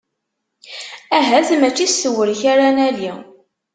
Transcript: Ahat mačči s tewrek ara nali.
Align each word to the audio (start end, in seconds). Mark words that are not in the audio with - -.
Ahat 1.17 1.49
mačči 1.59 1.85
s 1.91 1.95
tewrek 2.01 2.41
ara 2.51 2.69
nali. 2.75 3.11